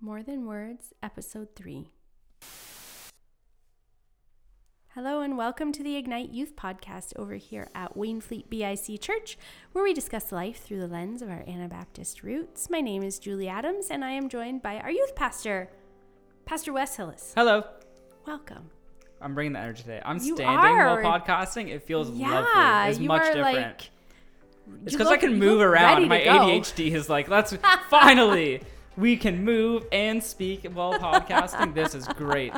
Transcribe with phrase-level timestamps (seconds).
[0.00, 1.90] More Than Words, Episode 3.
[4.94, 9.36] Hello, and welcome to the Ignite Youth Podcast over here at Wainfleet BIC Church,
[9.72, 12.70] where we discuss life through the lens of our Anabaptist roots.
[12.70, 15.68] My name is Julie Adams, and I am joined by our youth pastor,
[16.46, 17.32] Pastor Wes Hillis.
[17.36, 17.64] Hello.
[18.26, 18.70] Welcome.
[19.20, 20.00] I'm bringing the energy today.
[20.04, 21.02] I'm You standing are.
[21.02, 21.68] while podcasting.
[21.68, 22.90] It feels Yeah, lovely.
[22.90, 23.44] It's you much are different.
[23.56, 23.90] like.
[24.84, 26.06] it's because I can move around.
[26.08, 26.20] My.
[26.20, 27.52] ADHD is like, let's
[27.90, 28.62] finally
[28.98, 31.72] we can move and speak while podcasting.
[31.72, 32.52] this is great.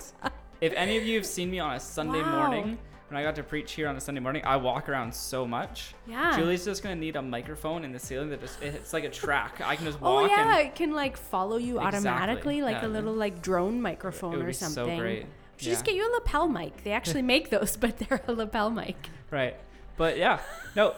[0.61, 2.39] If any of you have seen me on a Sunday Wow.
[2.39, 5.47] morning, when I got to preach here on a Sunday morning, I walk around so
[5.47, 5.95] much.
[6.07, 6.37] Yeah.
[6.37, 9.61] Julie's just gonna need a microphone in the ceiling that just it's like a track.
[9.63, 10.31] I can just oh, walk.
[10.31, 12.87] Oh yeah, it can like follow you Exactly, automatically, like yeah.
[12.87, 14.97] a little like drone microphone it would or be something.
[14.97, 15.25] so great.
[15.25, 16.85] We should just get you a lapel mic.
[16.85, 18.97] They actually make those, but they're a lapel mic.
[19.31, 19.57] Right.
[19.99, 20.41] But yeah,
[20.75, 20.95] no,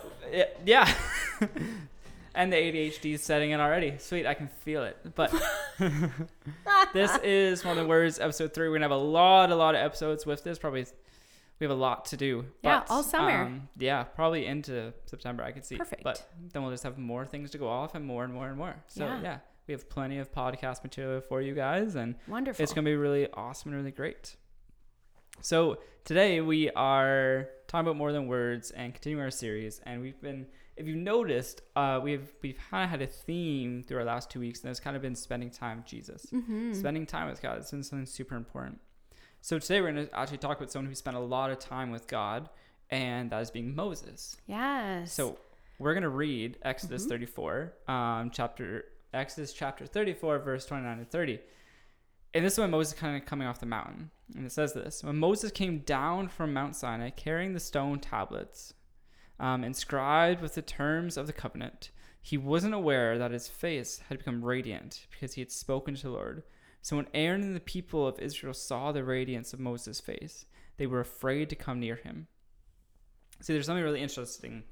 [0.64, 0.92] yeah.
[2.34, 3.94] and the ADHD is setting in already.
[3.98, 4.96] Sweet, I can feel it.
[5.14, 5.32] But
[6.92, 8.68] this is one of the words, episode three.
[8.68, 10.58] We're gonna have a lot, a lot of episodes with this.
[10.58, 10.86] Probably,
[11.60, 12.44] we have a lot to do.
[12.62, 13.42] Yeah, But, all summer.
[13.44, 15.42] um, yeah, probably into September.
[15.42, 15.76] I could see.
[15.76, 16.02] Perfect.
[16.02, 18.56] But then we'll just have more things to go off and more and more and
[18.58, 18.74] more.
[18.88, 19.20] So Yeah.
[19.22, 22.62] yeah, we have plenty of podcast material for you guys, and Wonderful.
[22.62, 24.36] it's going to be really awesome and really great.
[25.40, 29.80] So, today we are talking about more than words and continuing our series.
[29.84, 33.98] And we've been, if you've noticed, uh, we've we've kind of had a theme through
[33.98, 36.72] our last two weeks, and it's kind of been spending time with Jesus, mm-hmm.
[36.74, 37.58] spending time with God.
[37.58, 38.80] It's been something super important.
[39.40, 41.90] So, today we're going to actually talk about someone who spent a lot of time
[41.90, 42.48] with God,
[42.90, 44.36] and that is being Moses.
[44.46, 45.12] Yes.
[45.12, 45.38] So
[45.78, 47.08] we're gonna read Exodus Mhm.
[47.08, 51.40] 34, um, chapter Exodus chapter 34, verse 29 and 30.
[52.34, 55.02] And this is when Moses kind of coming off the mountain, and it says this:
[55.02, 58.74] When Moses came down from Mount Sinai, carrying the stone tablets,
[59.38, 64.18] um, inscribed with the terms of the covenant, he wasn't aware that his face had
[64.18, 66.44] become radiant because he had spoken to the Lord.
[66.80, 70.86] So when Aaron and the people of Israel saw the radiance of Moses' face, they
[70.86, 72.26] were afraid to come near him.
[73.40, 74.64] See, there's something really interesting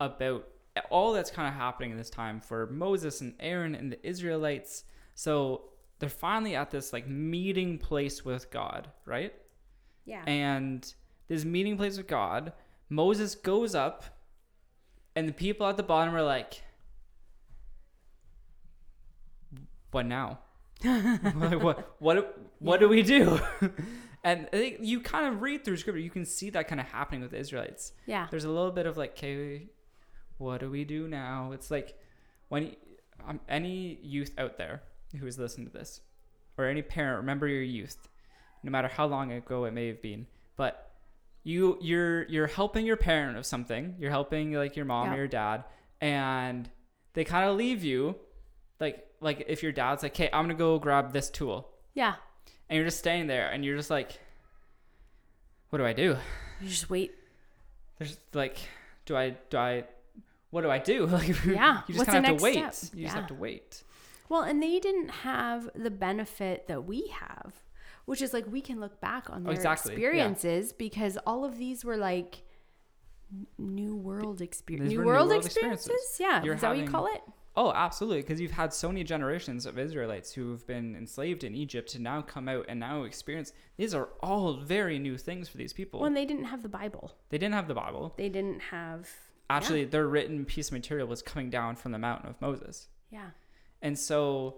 [0.00, 0.48] about
[0.90, 4.84] all that's kind of happening in this time for Moses and Aaron and the Israelites.
[5.14, 9.32] So they're finally at this like meeting place with God, right?
[10.08, 10.24] yeah.
[10.26, 10.92] And
[11.28, 12.52] this meeting place with God,
[12.88, 14.04] Moses goes up,
[15.14, 16.62] and the people at the bottom are like,
[19.90, 20.40] "What now?
[20.82, 21.96] Like, what?
[21.98, 22.38] What?
[22.58, 23.38] What do we do?"
[24.24, 26.86] and I think you kind of read through scripture, you can see that kind of
[26.86, 28.26] happening with the Israelites yeah.
[28.30, 29.68] there's a little bit of like, okay,
[30.38, 31.52] what do we do now?
[31.52, 31.98] It's like
[32.48, 32.74] when
[33.26, 34.82] um, any youth out there
[35.16, 36.00] who is listening to this,
[36.56, 38.08] or any parent, remember your youth,
[38.62, 40.26] no matter how long ago it may have been,
[40.56, 40.90] but
[41.44, 43.94] you you're you're helping your parent of something.
[43.98, 45.14] You're helping like your mom Yeah.
[45.14, 45.64] or your dad,
[46.00, 46.68] and
[47.14, 48.16] they kind of leave you,
[48.80, 52.14] like like if your dad's like, okay, I'm gonna go grab this tool, Yeah.
[52.68, 54.18] and you're just staying there, and you're just like,
[55.70, 56.16] what do I do?
[56.60, 57.14] You just wait.
[57.98, 58.58] there's like
[59.06, 59.84] do i do i
[60.50, 61.82] what do i do like Yeah.
[61.88, 62.94] you just What's kind of have to wait step?
[62.98, 63.82] you just have to wait
[64.28, 67.52] Well, and they didn't have the benefit that we have,
[68.04, 69.98] which is like we can look back on Oh, their exactly, yeah.
[69.98, 72.42] experiences because all of these were like
[73.58, 74.38] new world.
[74.38, 75.86] These New new world, world experiences?
[75.86, 76.16] experiences.
[76.20, 76.42] Yeah.
[76.42, 77.20] You're is that what you call it?
[77.56, 81.88] oh absolutely because you've had so many generations of israelites who've been enslaved in egypt
[81.90, 85.72] to now come out and now experience these are all very new things for these
[85.72, 89.08] people When they didn't have the Bible, they didn't have the bible they didn't have.
[89.50, 93.30] actually their written piece of material was coming down from the mountain of moses Yeah.
[93.82, 94.56] And so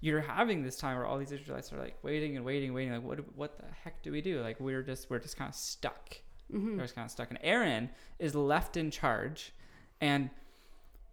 [0.00, 2.92] you're having this time where all these israelites are like waiting and waiting and waiting
[2.92, 5.54] like what what the heck do we do like we're just we're just kind of
[5.54, 6.16] stuck
[6.50, 7.28] hmm They're just kind of stuck.
[7.30, 9.52] And Aaron is left in charge,
[10.00, 10.30] and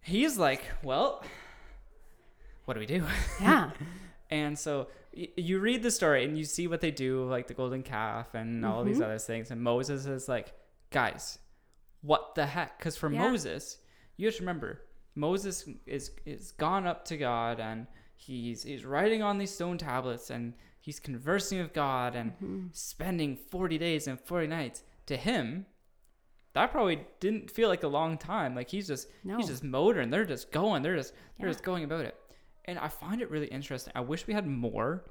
[0.00, 1.22] he's like, "Well,
[2.64, 3.04] what do we do?"
[3.40, 3.70] Yeah.
[4.28, 7.54] And so y- you read the story and you see what they do, like the
[7.54, 9.04] golden calf and all these Mhm.
[9.04, 9.52] other things.
[9.52, 10.52] And Moses is like,
[10.90, 11.38] "Guys,
[12.02, 13.20] what the heck?" Because for Yeah.
[13.20, 13.78] Moses,
[14.16, 14.80] you have to remember,
[15.16, 20.30] Moses is is gone up to God and he's he's writing on these stone tablets
[20.30, 22.76] and he's conversing with God and Mhm.
[22.76, 25.66] spending 40 days and 40 nights to him
[26.52, 29.36] that probably didn't feel like a long time like he's just No.
[29.36, 31.52] he's just motoring they're just going they're just they're Yeah.
[31.52, 32.16] just going about it
[32.64, 35.04] and i find it really interesting i wish we had more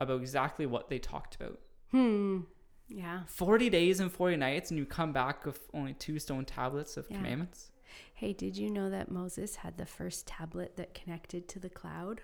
[0.00, 2.40] about exactly what they talked about Hmm.
[2.88, 3.22] Yeah.
[3.26, 7.06] 40 days and 40 nights and you come back with only two stone tablets of
[7.10, 7.16] Yeah.
[7.18, 7.70] commandments
[8.14, 12.20] Hey, did you know that Moses had the first tablet that connected to the cloud?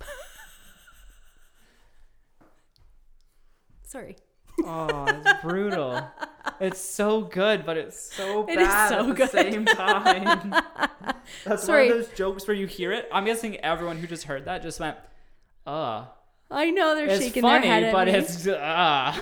[3.82, 4.16] Sorry.
[4.64, 6.02] oh it's brutal
[6.60, 9.30] it's so good but it's so It is bad so at the good.
[9.30, 10.50] same time
[11.44, 11.88] that's Sorry.
[11.88, 14.62] one of those jokes where you hear it i'm guessing everyone who just heard that
[14.62, 14.96] just went
[15.66, 16.06] uh.
[16.50, 18.14] I know they're It's shaking funny, their head at but me.
[18.14, 19.14] it's uh.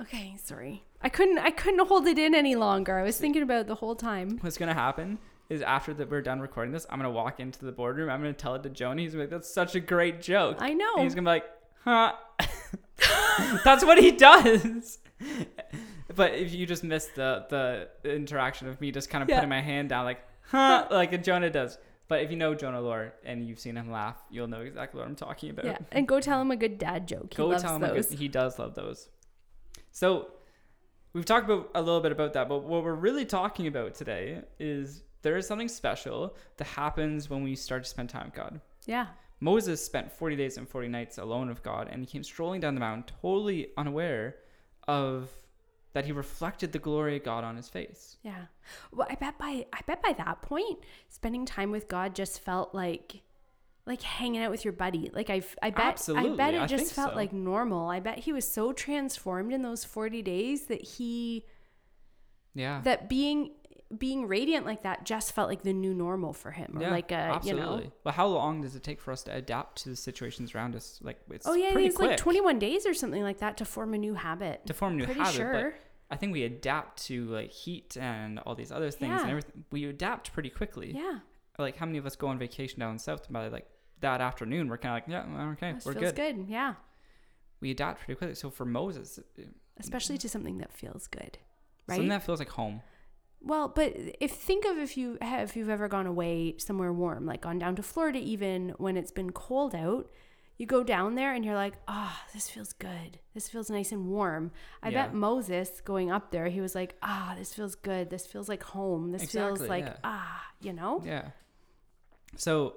[0.00, 0.34] okay.
[0.42, 1.38] Sorry, I couldn't.
[1.38, 2.98] I couldn't hold it in any longer.
[2.98, 4.38] I was thinking about it the whole time.
[4.40, 5.18] What's gonna happen
[5.50, 8.08] is after that we're done recording this, I'm gonna walk into the boardroom.
[8.10, 9.00] I'm gonna tell it to Joni.
[9.00, 10.94] He's gonna be like, "That's such a great joke." I know.
[10.96, 11.44] And he's gonna be like,
[11.84, 12.14] "Huh."
[13.64, 14.98] That's what he does.
[16.16, 19.36] But if you just missed the the interaction of me just kind of Yeah.
[19.36, 21.76] putting my hand down, like, "Huh," like a Jonah does.
[22.08, 25.08] But if you know Jonah Lore and you've seen him laugh, you'll know exactly what
[25.08, 25.64] I'm talking about.
[25.64, 27.28] Yeah, and go tell him a good dad joke.
[27.32, 28.06] He Go tell him those.
[28.06, 29.08] a good, he does love those.
[29.90, 30.28] So
[31.14, 34.42] we've talked about a little bit about that, but what we're really talking about today
[34.58, 38.60] is there is something special that happens when we start to spend time with God.
[38.84, 39.06] Yeah,
[39.40, 42.74] Moses spent 40 days and 40 nights alone with God, and he came strolling down
[42.74, 44.36] the mountain, totally unaware
[44.86, 45.30] of
[45.94, 48.16] that he reflected the glory of God on his face.
[48.22, 48.46] yeah.
[48.92, 50.78] Well, I bet by I bet by that point,
[51.08, 53.22] spending time with God just felt like
[53.86, 55.10] like hanging out with your buddy.
[55.12, 57.16] Like I, I bet I bet it I just felt so.
[57.16, 57.88] like normal.
[57.90, 61.44] I bet he was so transformed in those forty days that he
[62.54, 62.80] Yeah.
[62.84, 63.50] that being
[63.98, 67.12] being radiant like that just felt like the new normal for him, or yeah, like
[67.12, 67.60] a absolutely.
[67.62, 67.92] you know.
[68.04, 70.98] Well, how long does it take for us to adapt to the situations around us?
[71.02, 73.56] Like, it's Oh yeah, pretty it's quick like twenty one days or something like that
[73.58, 74.66] to form a new habit.
[74.66, 75.34] to form a new Pretty habit.
[75.34, 75.52] sure.
[75.52, 75.74] But
[76.10, 79.20] I think we adapt to like heat and all these other things Yeah.
[79.20, 79.64] and everything.
[79.70, 80.92] We adapt pretty quickly.
[80.94, 81.18] yeah,
[81.58, 83.30] Like, how many of us go on vacation down south?
[83.30, 83.66] By like
[84.00, 86.36] that afternoon, we're kind of like, yeah, okay, this we're feels good.
[86.36, 86.46] good.
[86.48, 86.74] Yeah,
[87.60, 88.34] We adapt pretty quickly.
[88.34, 89.18] So for Moses,
[89.78, 91.38] especially to something that feels good,
[91.86, 91.96] right?
[91.96, 92.82] something that feels like home.
[93.40, 97.26] Well, but if think of if you have if you've ever gone away somewhere warm,
[97.26, 100.10] like gone down to Florida, even when it's been cold out,
[100.56, 103.18] you go down there and you're like, ah, this feels good.
[103.34, 104.50] This feels nice and warm.
[104.82, 105.06] I Yeah.
[105.06, 108.08] bet Moses going up there, he was like, ah, this feels good.
[108.08, 109.10] This feels like home.
[109.12, 109.96] This feels like yeah.
[110.04, 111.02] ah, you know.
[111.04, 111.28] Yeah.
[112.36, 112.76] So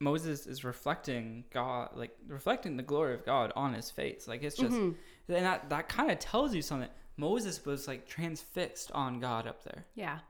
[0.00, 4.26] Moses is reflecting God, like reflecting the glory of God on his face.
[4.26, 4.96] Like it's just, Mhm.
[5.28, 6.88] and that that kind of tells you something.
[7.16, 9.84] Moses was like transfixed on God up there.
[9.94, 10.20] Yeah.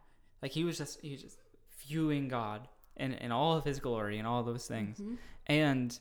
[0.43, 1.39] Like he was just he was just
[1.87, 4.99] viewing God in in all of his glory and all those things.
[4.99, 5.19] Mhm.
[5.47, 5.99] And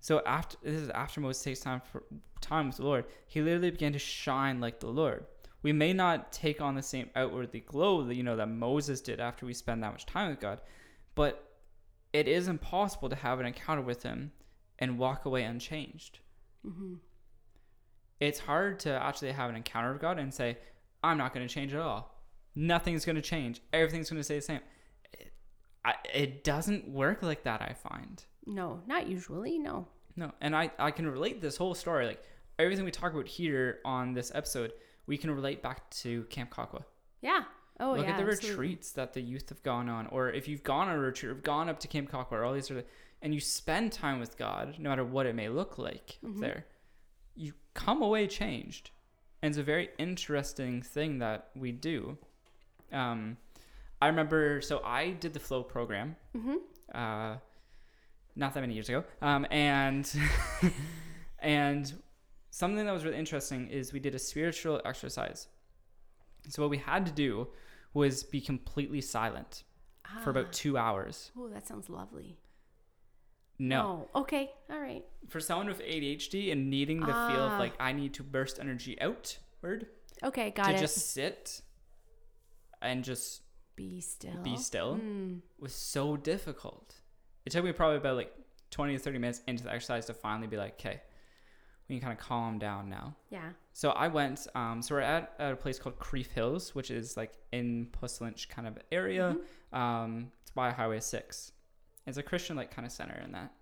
[0.00, 2.02] so after this is after Moses takes time for
[2.40, 5.26] time with the Lord, he literally began to shine like the Lord.
[5.62, 9.20] We may not take on the same outwardly glow that you know that Moses did
[9.20, 10.60] after we spend that much time with God,
[11.14, 11.45] but
[12.12, 14.32] it is impossible to have an encounter with him
[14.78, 16.18] and walk away unchanged.
[16.64, 16.98] Mhm.
[18.20, 20.58] It's hard to actually have an encounter with God and say,
[21.02, 22.14] I'm not going to change at all.
[22.54, 23.60] Nothing's going to change.
[23.72, 24.60] Everything's going to stay the same.
[25.12, 25.32] It,
[25.84, 28.24] I, it doesn't work like that, I find.
[28.46, 29.58] No, not usually.
[29.58, 29.88] No.
[30.16, 32.06] No, and I, I can relate this whole story.
[32.06, 32.22] Like
[32.58, 34.72] everything we talk about here on this episode,
[35.06, 36.84] we can relate back to Camp Kahquah.
[37.20, 37.44] Yeah.
[37.78, 38.12] Oh Look yeah.
[38.12, 38.50] at the absolutely.
[38.50, 41.34] retreats that the youth have gone on, or if you've gone on a retreat, or
[41.34, 42.86] gone up to Camp or all these sort of,
[43.22, 46.40] and you spend time with God, no matter what it may look like Mhm.
[46.40, 46.66] there,
[47.34, 48.90] you come away changed,
[49.42, 52.16] and it's a very interesting thing that we do.
[52.92, 53.36] Um,
[54.00, 56.56] I remember, so I did the flow program Mhm.
[56.94, 57.36] uh,
[58.36, 59.04] not that many years ago.
[59.20, 60.10] Um, and
[61.40, 62.02] and
[62.50, 65.48] something that was really interesting is we did a spiritual exercise.
[66.48, 67.48] So what we had to do
[67.96, 69.64] was be completely silent
[70.22, 71.30] for about two hours.
[71.36, 72.38] Oh, that sounds lovely.
[73.58, 74.50] No, Oh, okay.
[74.70, 75.04] All right.
[75.28, 77.54] for someone with ADHD and needing the feel Ah.
[77.54, 79.88] of like I need to burst energy outward
[80.22, 80.74] Okay, got to it.
[80.74, 81.62] To just sit
[82.82, 83.42] and just
[83.74, 84.42] be still.
[84.42, 85.40] be still Mm.
[85.58, 87.00] was so difficult.
[87.46, 88.32] It took me probably about like
[88.70, 91.00] 20 to 30 minutes into the exercise to finally be like, okay,
[91.88, 93.14] we can kind of calm down now.
[93.30, 93.50] Yeah.
[93.72, 97.32] So I went, um, so we're at, a place called Crieff Hills, which is like
[97.52, 99.36] in Puslinch kind of area.
[99.72, 101.52] Um, it's by Highway 6.
[102.06, 103.52] It's a Christian like kind of center in that.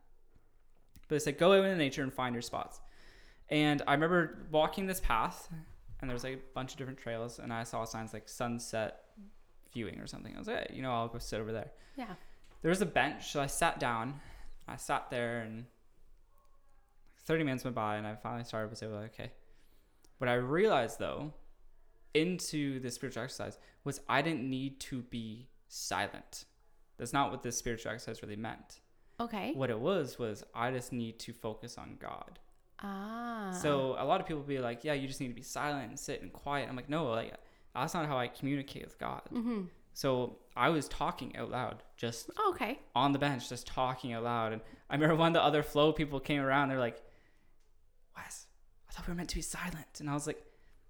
[1.08, 2.80] But it's like go out in nature and find your spots.
[3.50, 5.48] And I remember walking this path,
[6.00, 9.00] and there was like a bunch of different trails, and I saw signs like sunset
[9.72, 10.34] viewing or something.
[10.34, 12.06] I was like, hey, you know, I'll go sit over there Yeah.
[12.62, 14.18] there was a bench, so I sat down.
[14.66, 15.66] I sat there, and
[17.24, 19.32] 30 minutes went by, and I finally started was able to okay.
[20.18, 21.32] What I realized though,
[22.14, 26.44] into the spiritual exercise, was I didn't need to be silent.
[26.96, 28.80] That's not what this spiritual exercise really meant.
[29.20, 29.52] Okay.
[29.54, 32.38] What it was was I just need to focus on God.
[32.80, 33.56] Ah.
[33.60, 35.98] So a lot of people be like, "Yeah, you just need to be silent and
[35.98, 37.34] sit and quiet." I'm like, "No, like
[37.74, 39.62] that's not how I communicate with God." Mm-hmm.
[39.92, 42.80] So I was talking out loud, just Okay.
[42.96, 44.52] on the bench just talking out loud.
[44.52, 46.68] And I remember one of the other flow people came around.
[46.68, 47.00] They're like,
[48.16, 48.46] "Wes,
[48.88, 50.42] I thought we were meant to be silent." And I was like,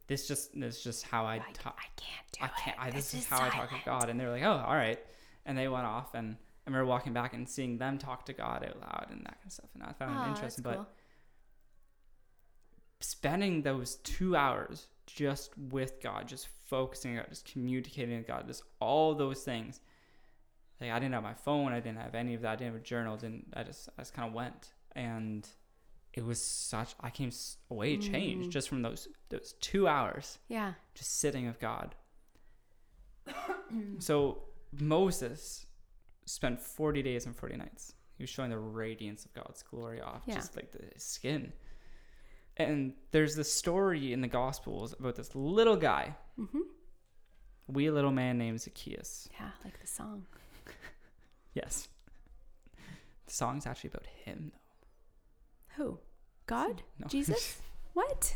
[0.06, 1.78] "This just this is just how I talk.
[1.78, 2.52] I can't do I it.
[2.64, 2.76] can't.
[2.80, 3.76] I, this, is, is how I talk to.
[3.84, 4.98] God." And they were like, "Oh, all right."
[5.46, 8.64] And they went off, and I remember walking back and seeing them talk to God
[8.64, 10.64] out loud and that kind of stuff, and I found Aw, it interesting.
[10.64, 10.72] cool.
[10.72, 10.94] But
[13.00, 18.62] spending those two hours just with God, just focusing on, just communicating with God, just
[18.80, 19.80] all those things.
[20.80, 22.80] Like I didn't have my phone, I didn't have any of that, I didn't have
[22.80, 25.46] a journal, didn't I just I just kind of went and
[26.14, 27.30] it was such I came
[27.70, 28.52] away changed Mm.
[28.52, 30.74] just from those those two hours Yeah.
[30.94, 31.94] just sitting with God.
[33.98, 34.42] so
[34.72, 35.66] Moses
[36.26, 37.94] spent 40 days and 40 nights.
[38.16, 40.34] He was showing the radiance of God's glory off Yeah.
[40.36, 41.52] just like the skin.
[42.56, 46.60] And there's this story in the Gospels about this little guy, Mm-hmm.
[47.68, 49.28] wee little man named Zacchaeus.
[49.32, 50.26] Yeah, like the song.
[51.54, 51.88] Yes.
[53.26, 54.50] The song's actually about him,
[55.76, 55.98] Who?
[56.46, 56.82] God?
[56.98, 57.06] No.
[57.08, 57.58] Jesus?
[57.94, 58.34] what?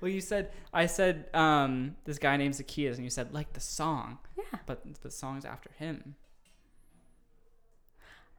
[0.00, 3.60] well, you said, I said, um, this guy named Zacchaeus, and you said, like the
[3.60, 4.58] song, Yeah.
[4.66, 6.14] but the song's after him.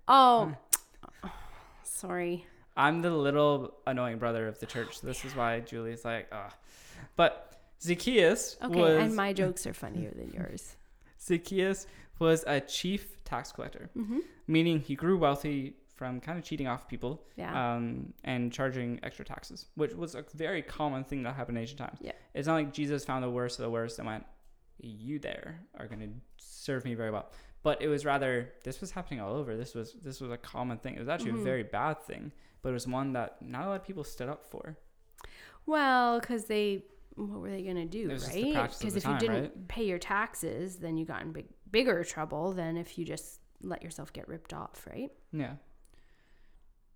[0.08, 0.53] Oh.
[1.84, 2.46] Sorry.
[2.75, 5.00] I'm the little annoying brother of the church.
[5.00, 6.53] So this is why Julie's like, ah.
[7.15, 10.75] But Zacchaeus Okay, was and my jokes are funnier than yours.
[11.22, 11.86] Zacchaeus
[12.20, 14.20] was a chief tax collector, Mm-hmm.
[14.48, 17.53] meaning he grew wealthy from kind of cheating off people Yeah.
[17.75, 21.77] um, and charging extra taxes, which was a very common thing that happened in ancient
[21.77, 22.00] times.
[22.01, 22.13] Yeah.
[22.34, 24.25] It's not like Jesus found the worst of the worst and went,
[24.79, 27.29] "You there are going to serve me very well."
[27.62, 29.55] But it was rather this was happening all over.
[29.55, 30.96] This was this was a common thing.
[30.96, 31.41] It was actually Mhm.
[31.41, 32.31] a very bad thing,
[32.63, 34.75] but it was one that not a lot of people stood up for.
[35.67, 36.84] Well, because they,
[37.15, 38.75] what were they do, was just the right?
[38.79, 39.67] Because if time, you didn't right?
[39.67, 43.84] pay your taxes, then you got in big, bigger trouble than if you just let
[43.84, 45.12] yourself get ripped off, right?
[45.31, 45.53] Yeah.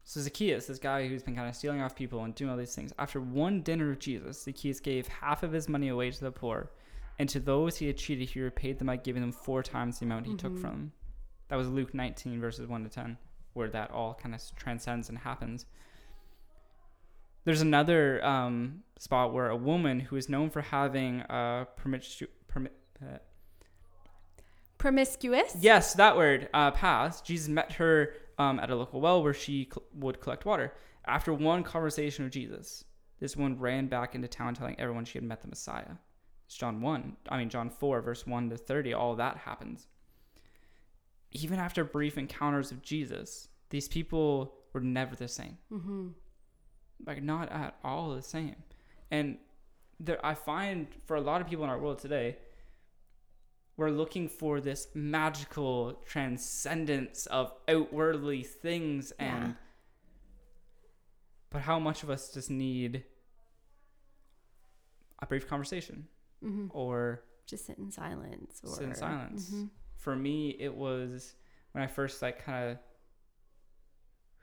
[0.07, 2.75] So Zacchaeus, this guy who's been kind of stealing off people and doing all these
[2.75, 6.31] things, after one dinner with Jesus, Zacchaeus gave half of his money away to the
[6.31, 6.69] poor,
[7.17, 10.05] and to those he had cheated, he repaid them by giving them four times the
[10.05, 10.61] amount he took Mhm.
[10.61, 10.91] from them.
[11.47, 13.17] That was Luke 19 verses 1 to 10,
[13.53, 15.65] where that all kind of transcends and happens.
[17.43, 22.69] There's another um, spot where a woman who is known for having a promiscu- permi-
[23.01, 23.17] uh,
[24.77, 25.55] Promiscuous.
[25.59, 27.25] Yes, that word uh, passed.
[27.25, 30.73] Jesus met her um, at a local well where she cl- would collect water.
[31.05, 32.83] After one conversation with Jesus,
[33.19, 35.95] this woman ran back into town telling everyone she had met the Messiah.
[36.47, 39.87] It's John 1, I mean, John 4, verse 1 to 30, all that happens.
[41.31, 46.07] Even after brief encounters with Jesus, these people were never the same Mm-hmm.
[47.05, 48.55] like not at all the same
[49.11, 49.37] and
[49.99, 52.37] there i find for a lot of people in our world today
[53.77, 59.53] we're looking for this magical transcendence of outwardly things and Yeah.
[61.49, 63.03] but how much of us just need
[65.21, 66.07] a brief conversation
[66.43, 66.67] Mm-hmm.
[66.71, 68.61] or Just sit in silence.
[68.63, 69.49] Or, Sit in silence.
[69.51, 69.69] Mhm.
[69.97, 71.35] for me it was
[71.71, 72.77] when i first like kind of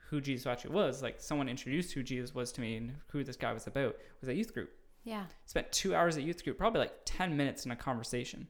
[0.09, 3.37] who jesus actually was like someone introduced who jesus was to me and who this
[3.37, 4.71] guy was about was a youth group
[5.03, 5.25] Yeah.
[5.45, 8.47] spent two hours at youth group probably like 10 minutes in a conversation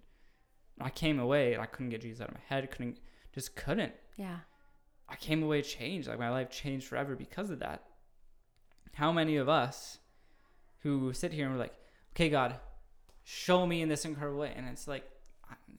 [0.81, 2.99] i came away and i couldn't get jesus out of my head couldn't
[3.33, 4.37] just couldn't Yeah.
[5.09, 7.83] i came away changed like my life changed forever because of that
[8.93, 9.99] how many of us
[10.79, 11.73] who sit here and we're like
[12.15, 12.55] okay god
[13.23, 15.05] show me in this incredible way and it's like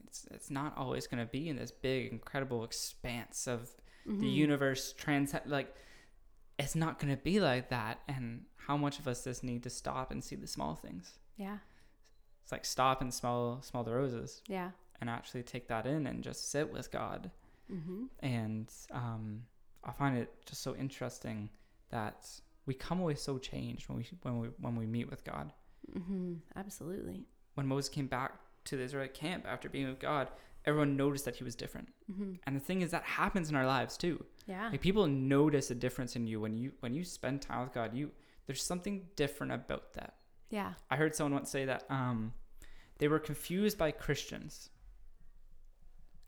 [0.07, 3.69] it's, it's not always going to be in this big incredible expanse of
[4.05, 4.33] the Mhm.
[4.33, 5.73] universe transcend like
[6.59, 9.69] it's not going to be like that and how much of us just need to
[9.69, 11.57] stop and see the small things Yeah.
[12.43, 14.71] it's like stop and smell smell the roses Yeah.
[15.01, 17.31] And actually take that in and just sit with god
[17.73, 18.03] Mm-hmm.
[18.19, 19.41] and um,
[19.83, 21.49] i find it just so interesting
[21.89, 22.27] that
[22.67, 25.51] we come away so changed when we when we when we meet with god
[25.97, 26.33] Mm-hmm.
[26.55, 27.25] Absolutely.
[27.55, 28.33] when moses came back
[28.65, 30.27] to the israelite camp after being with god
[30.65, 32.33] everyone noticed that he was different Mm-hmm.
[32.45, 34.69] and the thing is that happens in our lives too Yeah.
[34.71, 37.95] Like people notice a difference in you when you when you spend time with God.
[37.95, 38.11] You
[38.45, 40.11] there's something different about that.
[40.51, 40.73] Yeah.
[40.91, 42.31] I heard someone once say that um,
[42.99, 44.69] they were confused by Christians.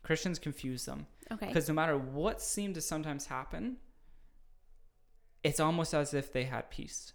[0.08, 1.48] Christians confuse them Okay.
[1.48, 3.76] because no matter what seemed to sometimes happen,
[5.44, 7.12] it's almost as if they had peace.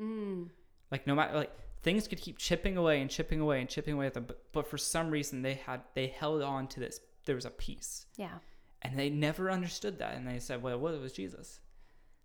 [0.00, 0.50] Mm.
[0.92, 1.52] Like no matter like
[1.82, 4.68] things could keep chipping away and chipping away and chipping away at them, but, but
[4.68, 7.00] for some reason they had they held on to this.
[7.24, 8.06] There was a peace.
[8.16, 8.38] Yeah.
[8.82, 10.14] And they never understood that.
[10.14, 11.58] And they said, well, what was Jesus?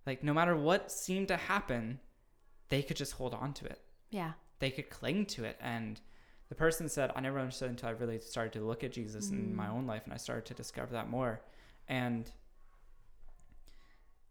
[0.06, 2.00] Like, no matter what seemed to happen,
[2.70, 3.82] they could just hold on to it.
[4.12, 4.34] Yeah.
[4.60, 5.58] They could cling to it.
[5.60, 6.00] And
[6.54, 9.56] the person said, I never understood until I really started to look at Jesus in
[9.56, 9.74] my Mm.
[9.74, 11.42] own life and I started to discover that more.
[11.88, 12.32] And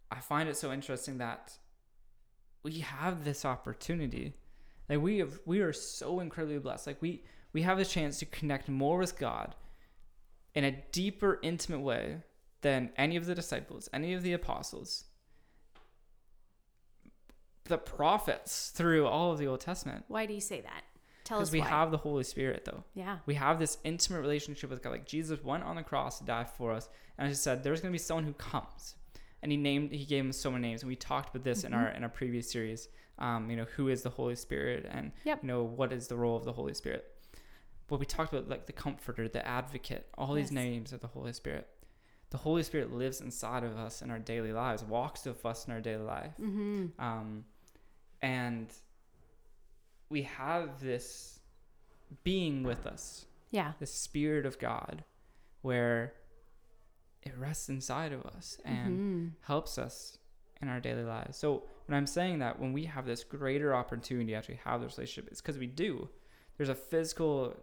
[0.09, 1.59] I find it so interesting that
[2.63, 4.35] we have this opportunity.
[4.89, 6.87] Like we have we are so incredibly blessed.
[6.87, 9.57] Like we we have a chance to connect more with God
[10.55, 12.23] in a deeper, intimate way
[12.61, 15.07] than any of the disciples, any of the apostles,
[17.65, 20.05] the prophets through all of the Old Testament.
[20.07, 20.85] Why do you say that?
[21.33, 21.69] Tell us Because we why.
[21.69, 22.85] have the Holy Spirit, though.
[22.95, 23.19] yeah.
[23.27, 24.91] We have this intimate relationship with God.
[24.91, 27.81] Like Jesus went on the cross to die for us, and as I said, there's
[27.81, 28.97] going to be someone who comes,
[29.43, 31.73] and he named, he gave him so many names, and we talked about this in
[31.75, 32.89] our in our previous series.
[33.19, 35.41] Um, you know, who is the Holy Spirit, and Yep.
[35.43, 37.05] you know what is the role of the Holy Spirit.
[37.87, 40.65] But we talked about like the Comforter, the Advocate, all these Yes.
[40.65, 41.69] names of the Holy Spirit.
[42.31, 45.73] The Holy Spirit lives inside of us in our daily lives, walks with us in
[45.75, 46.33] our daily life.
[46.41, 46.87] Mm-hmm.
[46.99, 47.45] Um,
[48.23, 48.73] and
[50.13, 51.41] we have this
[52.23, 53.73] being with us, Yeah.
[53.81, 55.05] the Spirit of God,
[55.63, 56.13] where
[57.23, 59.29] it rests inside of us and Mm-hmm.
[59.43, 60.19] helps us
[60.61, 61.37] in our daily lives.
[61.39, 64.97] So when I'm saying that, when we have this greater opportunity to actually have this
[64.99, 66.09] relationship, it's because we do.
[66.57, 67.57] There's a physical,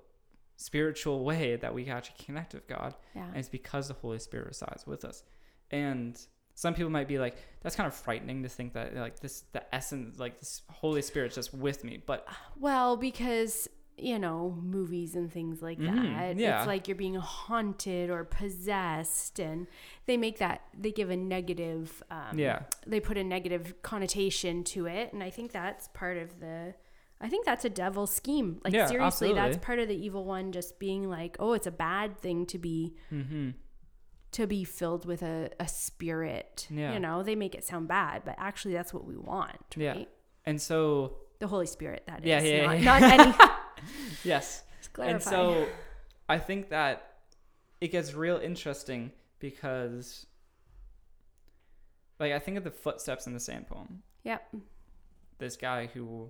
[0.57, 3.27] spiritual way that we actually connect with God, Yeah.
[3.27, 5.23] and it's because the Holy Spirit resides with us.
[5.71, 6.19] And
[6.59, 9.63] some people might be like, that's kind of frightening to think that like this, the
[9.73, 12.03] essence, like this Holy Spirit's just with me.
[12.05, 12.27] But
[12.59, 16.37] Well, because you know, movies and things like Mhm, that.
[16.37, 16.59] yeah.
[16.59, 19.67] It's like you're being haunted or possessed, and
[20.05, 22.03] they make that they give a negative.
[22.11, 26.41] Um, yeah, They put a negative connotation to it, and I think that's part of
[26.41, 26.75] the.
[27.21, 28.59] I think that's a devil scheme.
[28.65, 30.51] Like Yeah, seriously, that's part of the evil one.
[30.51, 33.51] Just being like, oh, it's a bad thing to be mm-hmm.
[34.31, 36.67] To be filled with a, a spirit.
[36.69, 36.93] Yeah.
[36.93, 39.91] You know, they make it sound bad, but actually that's what we want, Yeah.
[39.93, 40.09] right?
[40.45, 42.25] and so The Holy Spirit, that is.
[42.25, 42.99] Yeah, yeah, not, yeah.
[42.99, 43.53] not any.
[44.23, 44.63] yes.
[45.01, 45.67] And so
[46.27, 47.13] I think that
[47.81, 50.25] it gets real interesting because
[52.19, 54.03] like I think of the footsteps in the sand poem.
[54.23, 54.55] Yep.
[55.37, 56.29] This guy who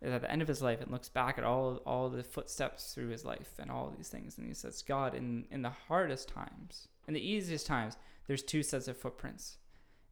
[0.00, 2.94] is at the end of his life and looks back at all all the footsteps
[2.94, 6.28] through his life and all these things and he says, God, in in the hardest
[6.28, 7.96] times, in the easiest times,
[8.26, 9.58] there's two sets of footprints.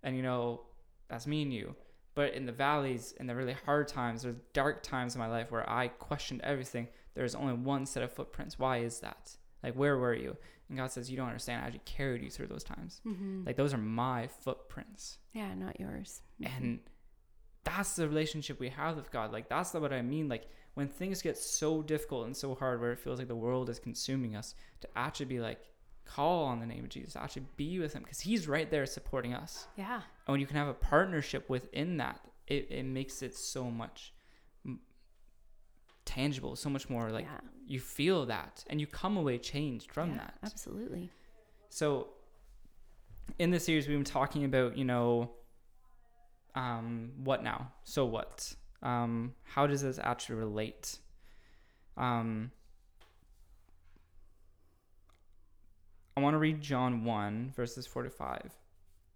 [0.03, 0.62] And you know,
[1.09, 1.75] that's me and you.
[2.14, 5.51] But in the valleys, in the really hard times, or dark times in my life
[5.51, 6.88] where I questioned everything.
[7.14, 8.59] There's only one set of footprints.
[8.59, 9.37] Why is that?
[9.62, 10.37] Like, where were you?
[10.68, 11.62] And God says, You don't understand.
[11.62, 13.01] I actually carried you through those times.
[13.07, 13.45] Mm-hmm.
[13.47, 15.18] Like, those are my footprints.
[15.33, 16.23] yeah, not yours.
[16.40, 16.57] Mhm.
[16.57, 16.79] And
[17.64, 19.33] that's the relationship we have with God.
[19.33, 20.29] Like, that's what I mean.
[20.29, 23.71] Like, when things get so difficult and so hard where it feels like the world
[23.71, 25.61] is consuming us, to actually be like,
[26.05, 29.35] call on the name of Jesus, actually be with Him because He's right there supporting
[29.35, 29.67] us.
[29.77, 33.71] yeah, And when you can have a partnership within that, it, it makes it so
[33.71, 34.12] much
[36.05, 40.11] tangible, so much more like yeah, you feel that and you come away changed from
[40.11, 40.35] yeah, that.
[40.45, 41.11] absolutely.
[41.71, 42.09] So
[43.38, 45.31] in this series we've been talking about, you know,
[46.55, 47.73] um, what now?
[47.85, 48.55] So what?
[48.83, 50.99] Um, how does this actually relate?
[51.97, 52.51] Um,
[56.16, 58.50] I want to read John 1, verses 4 to 5.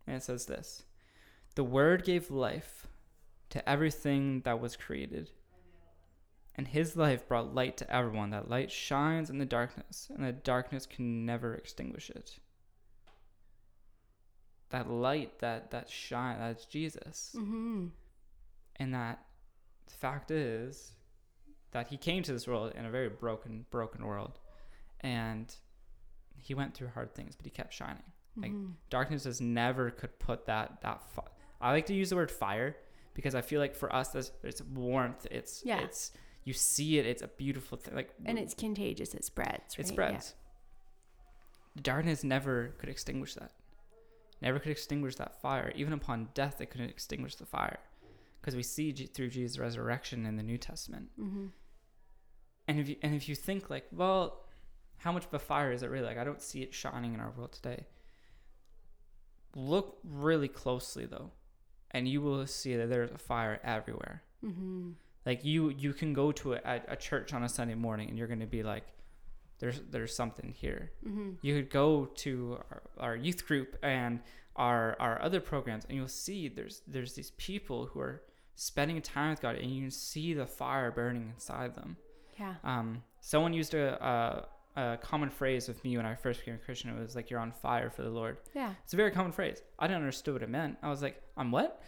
[0.06, 0.82] And it says this
[1.54, 2.88] The Word gave life
[3.50, 5.30] to everything that was created.
[6.54, 8.30] And his life brought light to everyone.
[8.30, 12.40] That light shines in the darkness, and the darkness can never extinguish it.
[14.70, 17.36] That light, that that shine, that's Jesus.
[17.38, 17.86] Mm-hmm.
[18.76, 19.24] And that
[19.86, 20.92] the fact is
[21.70, 24.40] that he came to this world in a very broken, broken world.
[25.00, 25.54] And
[26.40, 28.02] he went through hard things, but he kept shining.
[28.36, 28.72] Like, mm-hmm.
[28.90, 31.22] Darkness just never could put that that fi-
[31.60, 32.76] I like to use the word fire
[33.14, 35.26] because I feel like for us there's it's warmth.
[35.30, 35.80] It's Yeah.
[35.80, 36.12] it's
[36.44, 37.94] you see it, it's a beautiful thing.
[37.94, 39.12] Like And it's contagious.
[39.14, 39.76] It spreads.
[39.76, 39.80] Right?
[39.80, 40.34] it spreads.
[41.80, 43.52] Darkness never could extinguish that.
[44.40, 45.72] Never could extinguish that fire.
[45.74, 47.78] Even upon death, it couldn't extinguish the fire.
[48.40, 51.08] Because we see G- through Jesus' resurrection in the New Testament.
[51.20, 51.46] Mm-hmm.
[52.68, 54.44] And if you and if you think like, well,
[54.98, 56.06] how much of a fire is it really?
[56.06, 57.86] Like I don't see it shining in our world today.
[59.54, 61.30] Look really closely though,
[61.90, 64.22] and you will see that there's a fire everywhere.
[64.44, 64.90] Mm-hmm.
[65.24, 68.28] Like you you can go to a, a church on a Sunday morning and you're
[68.28, 68.84] going to be like
[69.58, 70.92] there's there's something here.
[71.06, 71.30] Mm-hmm.
[71.42, 74.20] You could go to our, our youth group and
[74.56, 78.22] our our other programs and you'll see there's there's these people who are
[78.54, 81.96] spending time with God and you can see the fire burning inside them.
[82.38, 82.54] Yeah.
[82.64, 86.58] Um, someone used a, a a common phrase with me when I first became a
[86.58, 86.90] Christian.
[86.90, 88.36] It was like you're on fire for the Lord.
[88.54, 88.72] Yeah.
[88.84, 89.60] It's a very common phrase.
[89.78, 90.78] I didn't understand what it meant.
[90.82, 91.82] I was like, I'm what?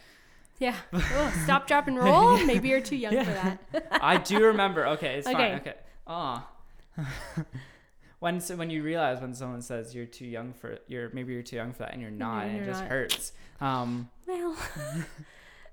[0.59, 0.74] Yeah.
[0.92, 2.37] oh, stop, drop, and roll.
[2.44, 3.24] Maybe you're too young Yeah.
[3.24, 3.33] for
[3.81, 3.88] that.
[4.03, 4.87] I do remember.
[4.88, 5.37] Okay, it's Okay.
[5.37, 5.55] fine.
[5.61, 5.74] Okay.
[6.07, 6.48] Ah.
[8.18, 11.42] when so when you realize when someone says you're too young for you're maybe you're
[11.42, 12.90] too young for that and you're not and it just not.
[12.90, 13.33] hurts.
[13.61, 14.55] Um, Well,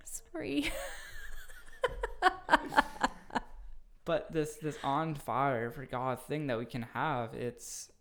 [0.06, 0.72] sorry.
[4.08, 7.92] But this this on fire for God thing that we can have it's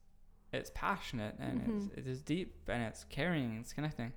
[0.52, 1.76] it's passionate and Mhm.
[1.76, 4.12] it's, it is deep and it's caring and it's connecting.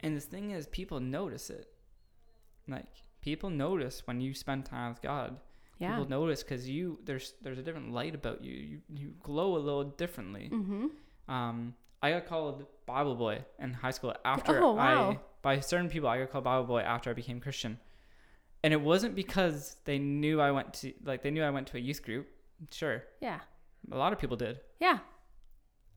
[0.00, 1.66] And the thing is, people notice it.
[2.68, 2.86] Like
[3.20, 5.38] people notice when you spend time with God.
[5.78, 5.90] Yeah.
[5.96, 8.54] People notice because you there's there's a different light about you.
[8.54, 10.48] You you glow a little differently.
[10.52, 10.86] Mm-hmm.
[11.28, 15.10] Um, I got called Bible boy in high school after Oh, wow.
[15.12, 17.78] I by certain people I got called Bible boy after I became Christian,
[18.66, 21.76] and it wasn't because they knew I went to like they knew I went to
[21.76, 22.26] a youth group.
[22.72, 23.38] Sure, Yeah.
[23.92, 24.58] a lot of people did.
[24.80, 24.98] Yeah.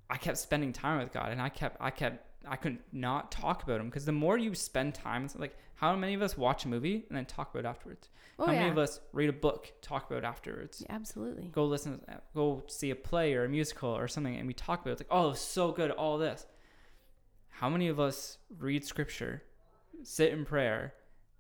[0.10, 3.64] I kept spending time with God, and I kept I kept I couldn't not talk
[3.64, 6.68] about him because the more you spend time, like how many of us watch a
[6.68, 8.10] movie and then talk about it afterwards?
[8.38, 8.60] Oh how yeah.
[8.60, 10.84] many of us read a book, talk about it afterwards?
[10.86, 11.48] Yeah, Absolutely.
[11.48, 12.02] go listen,
[12.36, 14.94] go see a play or a musical or something, and we talk about it.
[14.94, 16.46] It's like, oh, it so good, all this.
[17.50, 19.44] How many of us read scripture,
[20.04, 20.94] sit in prayer,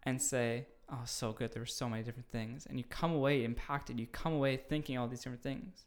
[0.03, 3.43] and say, oh, so good, there were so many different things, and you come away
[3.43, 5.85] impacted, you come away thinking all these different things.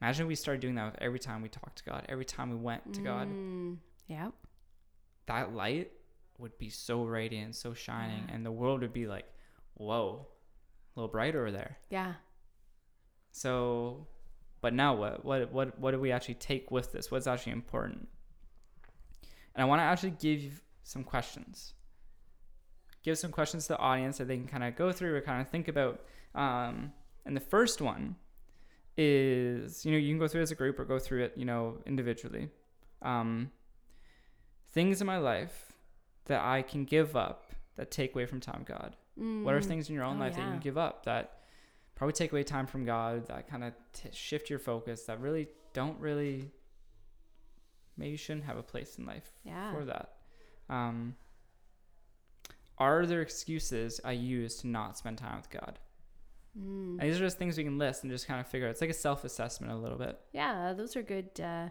[0.00, 2.56] Imagine we started doing that with every time we talked to God, every time we
[2.56, 3.28] went to God.
[3.28, 4.28] Mm, yeah.
[5.26, 5.90] That light
[6.38, 8.34] would be so radiant, so shining, Yeah.
[8.34, 9.26] and the world would be like,
[9.74, 10.26] whoa,
[10.96, 11.78] a little bright over there.
[11.90, 12.14] Yeah.
[13.32, 14.06] So,
[14.60, 15.24] but now what?
[15.24, 17.10] What what what do we actually take with this?
[17.10, 18.08] What's actually important?
[19.54, 20.52] And I want to actually give you
[20.84, 21.74] some questions.
[23.02, 25.40] Give some questions to the audience that they can kind of go through or kind
[25.40, 26.00] of think about.
[26.34, 26.92] Um,
[27.24, 28.16] and the first one
[28.96, 31.32] is, you know, you can go through it as a group or go through it,
[31.36, 32.48] you know, individually.
[33.02, 33.50] Um,
[34.72, 35.72] things in my life
[36.26, 38.96] that I can give up that take away from time, God.
[39.14, 39.64] What are Mm.
[39.66, 41.42] things in your own Oh, life that you can give up that
[41.94, 45.48] probably take away time from God, that kind of t- shift your focus, that really
[45.72, 46.50] don't really,
[47.96, 49.72] maybe shouldn't have a place in life Yeah.
[49.72, 50.16] for that?
[50.68, 51.16] Um,
[52.78, 55.78] are there excuses I use to not spend time with God?
[56.58, 56.98] Mm.
[56.98, 58.70] And these are just things we can list and just kind of figure out.
[58.70, 60.18] It's like a self assessment a little bit.
[60.32, 61.68] Yeah, those are good uh,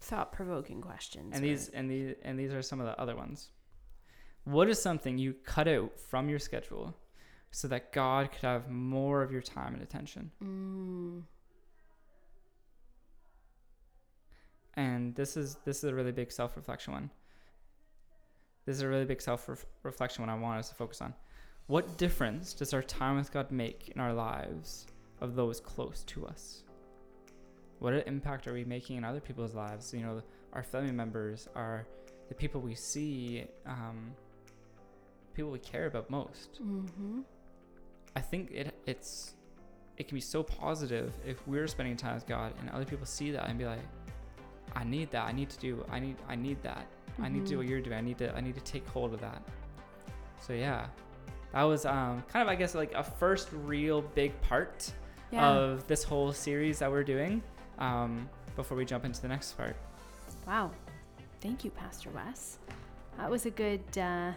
[0.00, 1.34] thought-provoking questions.
[1.34, 3.50] And or- these and these and these are some of the other ones.
[4.44, 6.94] What is something you cut out from your schedule
[7.50, 10.30] so that God could have more of your time and attention?
[10.42, 11.22] Mm.
[14.76, 17.10] and this is this is a really big self reflection one.
[18.66, 19.48] This is a really big self
[19.82, 21.14] reflection one I want us to focus on.
[21.66, 24.86] What difference does our time with God make in our lives
[25.20, 26.62] of those close to us?
[27.78, 29.92] What impact are we making in other people's lives?
[29.92, 30.22] You know,
[30.52, 31.86] our family members, our
[32.28, 34.12] the people we see, um,
[35.34, 36.60] people we care about most.
[36.62, 37.20] Mm-hmm.
[38.16, 39.34] I think it it's
[39.96, 43.30] it can be so positive if we're spending time with God and other people see
[43.30, 43.80] that and be like,
[44.74, 45.26] I need that.
[45.26, 45.84] I need to do.
[45.90, 46.16] I need.
[46.28, 46.86] I need that.
[47.22, 47.96] I need to do what you're doing.
[47.96, 48.34] I need to.
[48.34, 49.42] I need to take hold of that.
[50.40, 50.86] So yeah,
[51.52, 54.92] that was um kind of I guess like a first real big part
[55.30, 55.48] Yeah.
[55.48, 57.42] of this whole series that we're doing.
[57.78, 59.74] Um, before we jump into the next part.
[60.46, 60.70] Wow.
[61.40, 62.58] Thank you, Pastor Wes.
[63.18, 64.30] That was a good uh,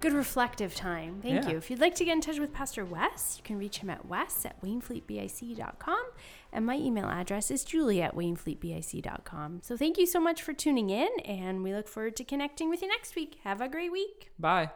[0.00, 1.20] good reflective time.
[1.22, 1.50] Thank Yeah.
[1.50, 1.56] you.
[1.58, 4.06] If you'd like to get in touch with Pastor Wes, you can reach him at
[4.06, 6.04] wes at wainfleetbic.com.
[6.52, 9.60] And my email address is julie at wainfleetbic.com.
[9.62, 12.82] So thank you so much for tuning in, and we look forward to connecting with
[12.82, 13.38] you next week.
[13.44, 14.30] Have a great week.
[14.38, 14.70] Bye.